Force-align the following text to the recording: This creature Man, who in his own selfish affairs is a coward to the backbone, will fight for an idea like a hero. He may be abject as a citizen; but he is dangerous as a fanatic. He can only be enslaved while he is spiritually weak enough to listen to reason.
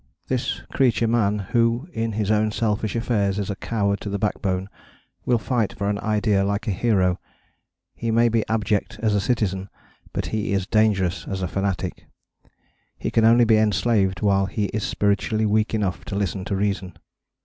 This 0.29 0.61
creature 0.73 1.07
Man, 1.07 1.37
who 1.37 1.87
in 1.93 2.13
his 2.13 2.31
own 2.31 2.51
selfish 2.51 2.95
affairs 2.95 3.37
is 3.37 3.51
a 3.51 3.55
coward 3.55 4.01
to 4.01 4.09
the 4.09 4.17
backbone, 4.17 4.67
will 5.25 5.37
fight 5.37 5.73
for 5.73 5.91
an 5.91 5.99
idea 5.99 6.43
like 6.43 6.67
a 6.67 6.71
hero. 6.71 7.19
He 7.93 8.09
may 8.09 8.27
be 8.27 8.43
abject 8.49 8.97
as 9.03 9.13
a 9.13 9.21
citizen; 9.21 9.69
but 10.11 10.25
he 10.33 10.53
is 10.53 10.65
dangerous 10.65 11.27
as 11.27 11.43
a 11.43 11.47
fanatic. 11.47 12.07
He 12.97 13.11
can 13.11 13.25
only 13.25 13.45
be 13.45 13.57
enslaved 13.57 14.23
while 14.23 14.47
he 14.47 14.65
is 14.73 14.81
spiritually 14.83 15.45
weak 15.45 15.71
enough 15.75 16.03
to 16.05 16.15
listen 16.15 16.45
to 16.45 16.55
reason. 16.55 16.97